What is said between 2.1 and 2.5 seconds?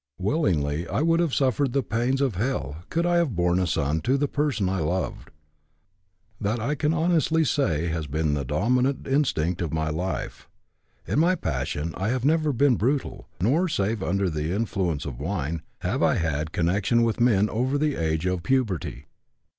of